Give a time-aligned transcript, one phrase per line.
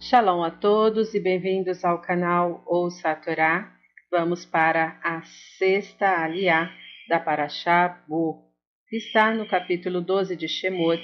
[0.00, 3.76] Shalom a todos e bem-vindos ao canal Ouça a Torá.
[4.12, 5.22] Vamos para a
[5.58, 6.72] sexta aliá
[7.08, 8.48] da Parashá Bo,
[8.88, 11.02] que está no capítulo 12 de Shemot,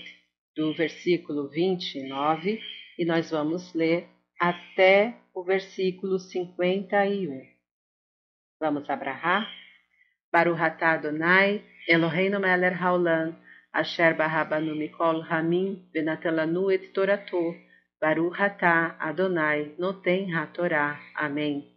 [0.55, 2.61] do versículo 29,
[2.97, 4.07] e nós vamos ler
[4.41, 7.43] até o versículo 51.
[8.61, 9.51] Vamos abrahar?
[10.33, 13.37] Baruch atah Adonai, Eloheinu melech haolam,
[13.73, 17.57] asher barabanu mikol hamim venatelanu et torato,
[18.05, 21.01] Baruch atah Adonai, noten hatorá.
[21.15, 21.73] Amém.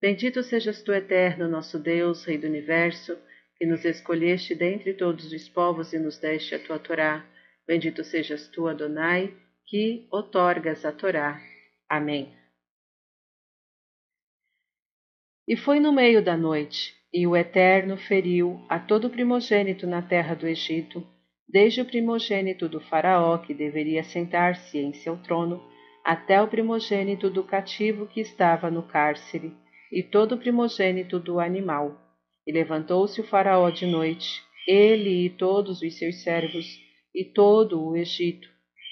[0.00, 3.18] Bendito sejas tu, eterno, nosso Deus, Rei do Universo,
[3.58, 7.22] que nos escolheste dentre todos os povos e nos deste a tua Torá.
[7.66, 9.36] Bendito sejas tu, Adonai,
[9.66, 11.38] que otorgas a Torá.
[11.86, 12.34] Amém.
[15.46, 20.34] E foi no meio da noite, e o Eterno feriu a todo primogênito na terra
[20.34, 21.06] do Egito,
[21.48, 25.62] desde o primogênito do Faraó, que deveria sentar-se em seu trono,
[26.04, 29.52] até o primogênito do cativo que estava no cárcere,
[29.92, 32.00] e todo o primogênito do animal.
[32.46, 36.80] E levantou-se o Faraó de noite, ele e todos os seus servos,
[37.14, 38.48] e todo o Egito.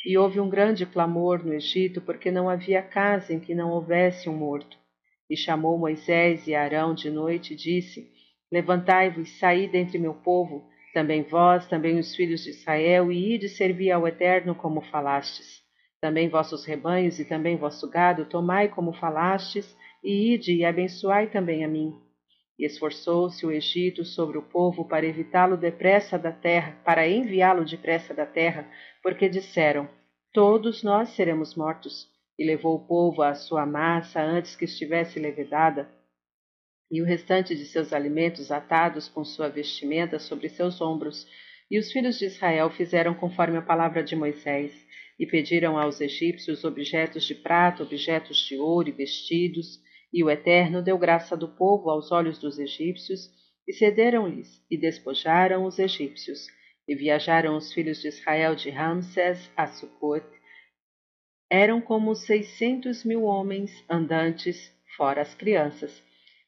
[0.06, 4.28] E houve um grande clamor no Egito, porque não havia casa em que não houvesse
[4.28, 4.76] um morto.
[5.28, 8.10] E chamou Moisés e Arão de noite e disse:
[8.52, 13.90] Levantai-vos, saí dentre meu povo, também vós, também os filhos de Israel, e ide servir
[13.90, 15.60] ao Eterno como falastes.
[16.00, 21.64] Também vossos rebanhos e também vosso gado, tomai como falastes, e ide e abençoai também
[21.64, 21.92] a mim.
[22.56, 28.14] E esforçou-se o Egito sobre o povo para evitá-lo depressa da terra, para enviá-lo depressa
[28.14, 28.64] da terra,
[29.02, 29.88] porque disseram:
[30.32, 32.08] Todos nós seremos mortos.
[32.38, 35.88] E levou o povo a sua massa antes que estivesse levedada,
[36.90, 41.26] e o restante de seus alimentos atados com sua vestimenta sobre seus ombros.
[41.70, 44.72] E os filhos de Israel fizeram conforme a palavra de Moisés,
[45.18, 49.80] e pediram aos egípcios objetos de prata, objetos de ouro e vestidos,
[50.12, 53.30] e o Eterno deu graça do povo aos olhos dos egípcios,
[53.66, 56.46] e cederam-lhes, e despojaram os egípcios.
[56.86, 60.24] E viajaram os filhos de Israel de Ramsés a Sucot.
[61.50, 66.02] Eram como seiscentos mil homens andantes, fora as crianças.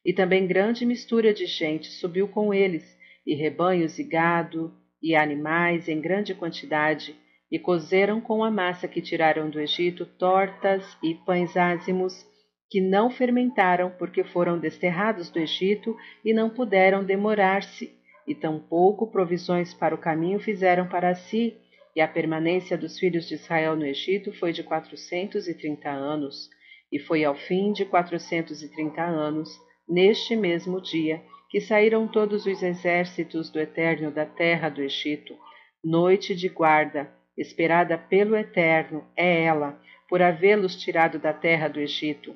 [0.07, 4.73] E também grande mistura de gente subiu com eles, e rebanhos e gado,
[5.03, 7.13] e animais em grande quantidade,
[7.51, 12.25] e cozeram com a massa que tiraram do Egito tortas e pães ázimos,
[12.71, 17.91] que não fermentaram porque foram desterrados do Egito e não puderam demorar-se,
[18.25, 21.57] e tampouco provisões para o caminho fizeram para si,
[21.93, 26.49] e a permanência dos filhos de Israel no Egito foi de quatrocentos e trinta anos,
[26.89, 32.45] e foi ao fim de quatrocentos e trinta anos, neste mesmo dia, que saíram todos
[32.45, 35.37] os exércitos do Eterno da terra do Egito.
[35.83, 42.35] Noite de guarda, esperada pelo Eterno, é ela, por havê-los tirado da terra do Egito.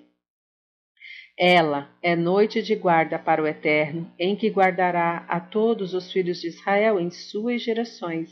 [1.37, 6.41] Ela é noite de guarda para o Eterno, em que guardará a todos os filhos
[6.41, 8.29] de Israel em suas gerações.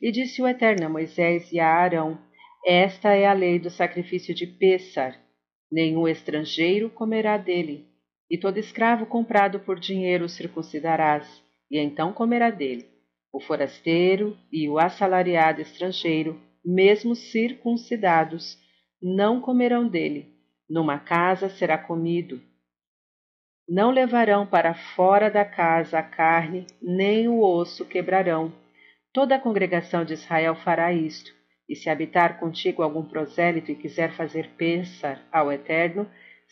[0.00, 2.18] E disse o Eterno a Moisés e a Arão:
[2.66, 5.20] Esta é a lei do sacrifício de Pêssar.
[5.70, 7.86] Nenhum estrangeiro comerá dele,
[8.30, 12.86] e todo escravo comprado por dinheiro circuncidarás, e então comerá dele.
[13.32, 18.58] O forasteiro e o assalariado estrangeiro, mesmo circuncidados,
[19.02, 20.28] não comerão dele.
[20.68, 22.40] Numa casa será comido.
[23.68, 28.52] Não levarão para fora da casa a carne, nem o osso quebrarão.
[29.12, 31.32] Toda a congregação de Israel fará isto.
[31.68, 36.08] E se habitar contigo algum prosélito e quiser fazer pensar ao Eterno,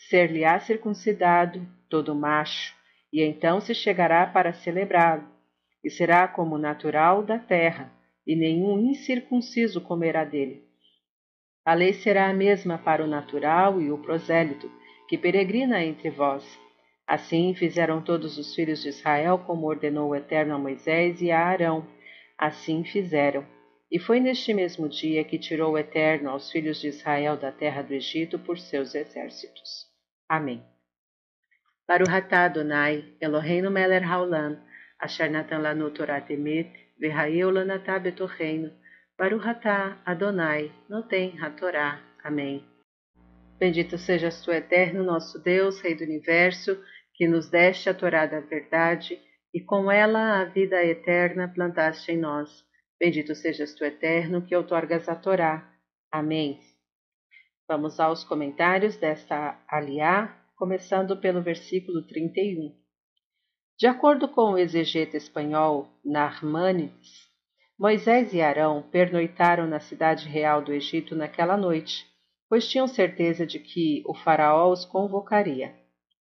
[0.08, 2.74] ser-lhe-á circuncidado todo macho,
[3.12, 5.28] e então se chegará para celebrá-lo,
[5.82, 7.92] e será como natural da terra,
[8.26, 10.62] e nenhum incircunciso comerá dele.
[11.64, 14.70] A lei será a mesma para o natural e o prosélito,
[15.08, 16.44] que peregrina entre vós.
[17.06, 21.44] Assim fizeram todos os filhos de Israel, como ordenou o Eterno a Moisés e a
[21.46, 21.86] Arão.
[22.36, 23.44] Assim fizeram.
[23.90, 27.82] E foi neste mesmo dia que tirou o Eterno aos filhos de Israel da terra
[27.82, 29.86] do Egito por seus exércitos.
[30.28, 30.62] Amém.
[31.86, 34.62] Baruch atah Adonai, Eloheinu melech haolam,
[34.98, 36.70] asher natan lanu Torat emet,
[37.00, 38.70] lanatah betorreino,
[39.16, 41.98] Baruch atah Adonai, noten hatorá.
[42.22, 42.62] Amém.
[43.58, 46.78] Bendito sejas tu, eterno, nosso Deus, Rei do Universo,
[47.14, 49.18] que nos deste a Torá da verdade,
[49.52, 52.67] e com ela a vida eterna plantaste em nós.
[53.00, 55.72] Bendito sejas tu, eterno, que outorgas a Torá.
[56.10, 56.60] Amém.
[57.68, 62.74] Vamos aos comentários desta aliá, começando pelo versículo 31.
[63.78, 67.28] De acordo com o exegeta espanhol Narmanides,
[67.78, 72.04] Moisés e Arão pernoitaram na cidade real do Egito naquela noite,
[72.48, 75.72] pois tinham certeza de que o Faraó os convocaria.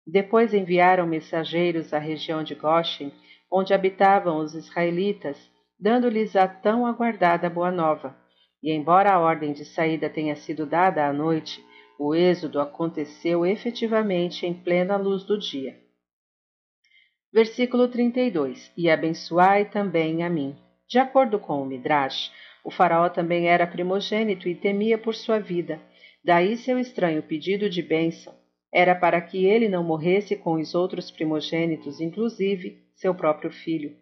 [0.06, 3.12] Depois enviaram mensageiros à região de Goshen,
[3.50, 5.50] onde habitavam os israelitas,
[5.82, 8.16] dando-lhes a tão aguardada boa nova.
[8.62, 11.60] E embora a ordem de saída tenha sido dada à noite,
[11.98, 15.76] o êxodo aconteceu efetivamente em plena luz do dia.
[17.32, 20.56] Versículo 32: E abençoai também a mim.
[20.88, 22.30] De acordo com o Midrash,
[22.64, 25.80] o faraó também era primogênito e temia por sua vida.
[26.24, 28.32] Daí seu estranho pedido de bênção
[28.72, 34.01] era para que ele não morresse com os outros primogênitos, inclusive seu próprio filho.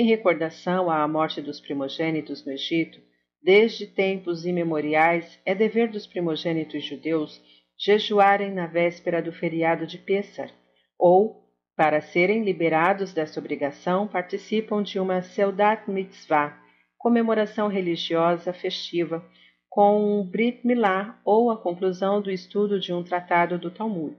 [0.00, 3.00] Em recordação à morte dos primogênitos no Egito,
[3.42, 7.40] Desde tempos imemoriais, é dever dos primogênitos judeus
[7.78, 10.52] jejuarem na véspera do feriado de Pêssar,
[10.98, 11.44] ou,
[11.76, 16.60] para serem liberados dessa obrigação, participam de uma Seudat Mitzvah,
[16.96, 19.24] comemoração religiosa festiva,
[19.68, 24.16] com um Brit Milá ou a conclusão do estudo de um tratado do Talmud.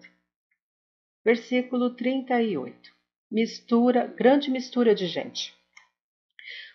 [1.25, 2.91] Versículo 38.
[3.29, 5.58] Mistura, grande mistura de gente.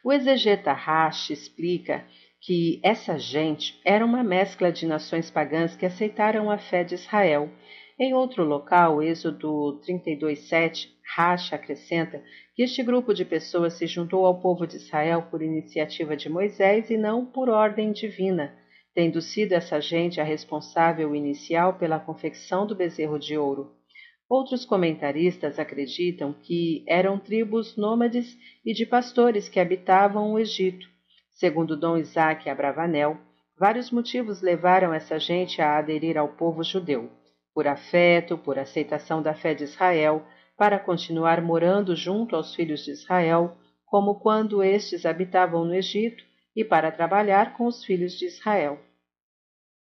[0.05, 2.05] O exegeta Rashi explica
[2.39, 7.49] que essa gente era uma mescla de nações pagãs que aceitaram a fé de Israel.
[7.99, 12.23] Em outro local, Êxodo 32:7, Racha acrescenta
[12.55, 16.91] que este grupo de pessoas se juntou ao povo de Israel por iniciativa de Moisés
[16.91, 18.55] e não por ordem divina,
[18.95, 23.75] tendo sido essa gente a responsável inicial pela confecção do bezerro de ouro.
[24.37, 28.37] Outros comentaristas acreditam que eram tribos nômades
[28.67, 30.89] e de pastores que habitavam o Egito
[31.31, 33.17] Segundo Dom Isaac Abravanel,
[33.57, 37.13] vários motivos levaram essa gente a aderir ao povo judeu:
[37.55, 40.27] por afeto, por aceitação da fé de Israel,
[40.57, 46.25] para continuar morando junto aos filhos de Israel, como quando estes habitavam no Egito,
[46.57, 48.81] e para trabalhar com os filhos de Israel.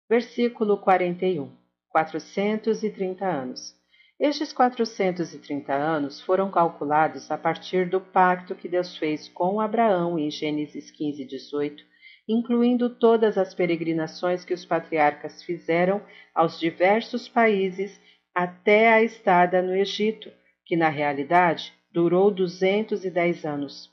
[0.08, 1.50] Versículo 41.
[1.90, 3.83] 430 anos.
[4.18, 10.30] Estes 430 anos foram calculados a partir do pacto que Deus fez com Abraão em
[10.30, 11.84] Gênesis 15, 18,
[12.28, 16.00] incluindo todas as peregrinações que os patriarcas fizeram
[16.32, 18.00] aos diversos países
[18.32, 20.30] até a estada no Egito,
[20.64, 23.92] que na realidade durou 210 anos.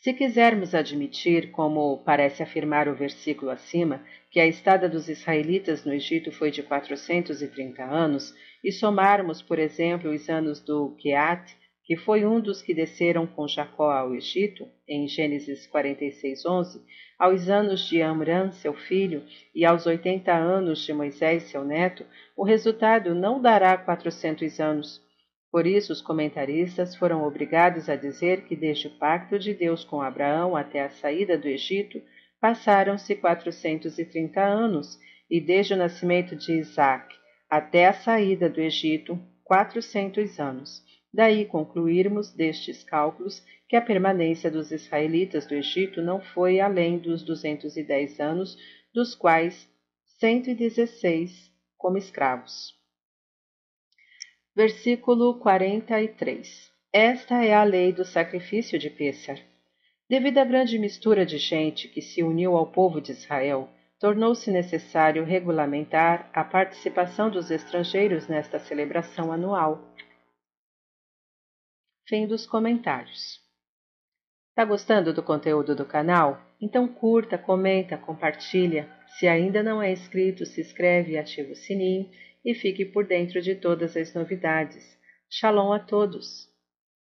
[0.00, 5.92] Se quisermos admitir, como parece afirmar o versículo acima, que a estada dos israelitas no
[5.92, 8.32] Egito foi de 430 anos,
[8.62, 13.48] e somarmos, por exemplo, os anos do Keat, que foi um dos que desceram com
[13.48, 16.82] Jacó ao Egito, em Gênesis 46:11,
[17.18, 19.22] aos anos de Amram, seu filho,
[19.54, 22.04] e aos 80 anos de Moisés, seu neto,
[22.36, 25.00] o resultado não dará 400 anos,
[25.50, 30.02] por isso, os comentaristas foram obrigados a dizer que desde o pacto de Deus com
[30.02, 32.02] Abraão até a saída do Egito
[32.38, 34.98] passaram-se 430 anos,
[35.30, 37.17] e desde o nascimento de Isaac
[37.48, 40.82] até a saída do Egito, 400 anos.
[41.12, 47.22] Daí concluirmos destes cálculos que a permanência dos israelitas do Egito não foi além dos
[47.22, 48.58] 210 anos,
[48.92, 49.68] dos quais
[50.18, 52.76] 116 como escravos.
[54.54, 59.38] Versículo 43 Esta é a lei do sacrifício de Pêssar.
[60.08, 65.24] Devido à grande mistura de gente que se uniu ao povo de Israel, tornou-se necessário
[65.24, 69.92] regulamentar a participação dos estrangeiros nesta celebração anual.
[72.06, 73.40] Fim dos comentários.
[74.50, 76.40] Está gostando do conteúdo do canal?
[76.60, 78.88] Então curta, comenta, compartilha.
[79.18, 82.10] Se ainda não é inscrito, se inscreve e ativa o sininho
[82.44, 84.98] e fique por dentro de todas as novidades.
[85.30, 86.48] Shalom a todos!